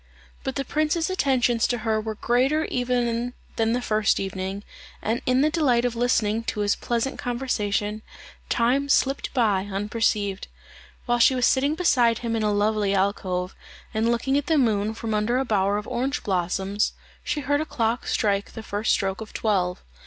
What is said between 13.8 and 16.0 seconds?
and looking at the moon from under a bower of